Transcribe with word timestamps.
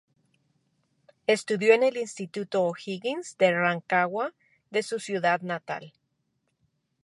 Estudió 1.27 1.75
en 1.75 1.83
el 1.83 1.95
Instituto 1.95 2.63
O'Higgins 2.63 3.37
de 3.37 3.51
Rancagua 3.51 4.33
de 4.71 4.81
su 4.81 4.97
ciudad 4.99 5.41
natal. 5.41 5.93